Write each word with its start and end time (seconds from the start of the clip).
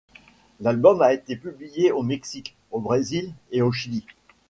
L'album 0.61 1.03
a 1.03 1.13
été 1.13 1.35
publié 1.35 1.91
au 1.91 2.01
Mexique, 2.01 2.55
au 2.71 2.79
Brésil 2.79 3.33
et 3.51 3.61
au 3.61 3.71
Chili. 3.71 4.03